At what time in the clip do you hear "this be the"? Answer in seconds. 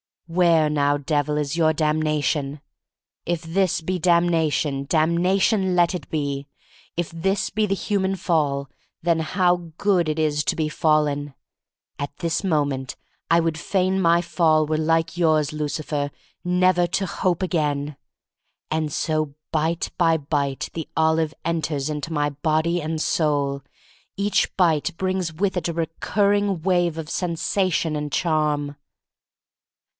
7.11-7.75